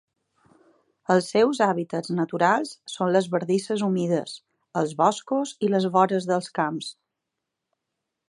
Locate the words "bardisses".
3.35-3.83